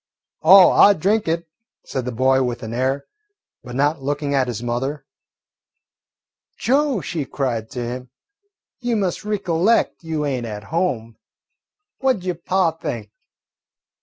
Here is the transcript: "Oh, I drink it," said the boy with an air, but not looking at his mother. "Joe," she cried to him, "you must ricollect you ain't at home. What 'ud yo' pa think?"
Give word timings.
"Oh, 0.41 0.71
I 0.71 0.93
drink 0.93 1.27
it," 1.27 1.47
said 1.85 2.05
the 2.05 2.11
boy 2.11 2.41
with 2.41 2.63
an 2.63 2.73
air, 2.73 3.05
but 3.63 3.75
not 3.75 4.01
looking 4.01 4.33
at 4.33 4.47
his 4.47 4.63
mother. 4.63 5.05
"Joe," 6.57 7.01
she 7.01 7.23
cried 7.23 7.69
to 7.69 7.83
him, 7.85 8.09
"you 8.79 8.95
must 8.95 9.23
ricollect 9.23 10.03
you 10.03 10.25
ain't 10.25 10.47
at 10.47 10.63
home. 10.73 11.17
What 11.99 12.15
'ud 12.15 12.23
yo' 12.23 12.33
pa 12.33 12.71
think?" 12.71 13.11